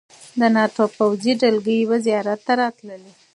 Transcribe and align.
د 0.39 0.41
ناټو 0.55 0.85
پوځي 0.97 1.33
دلګۍ 1.41 1.79
به 1.89 1.97
زیارت 2.05 2.39
ته 2.47 2.53
راتللې. 2.61 3.11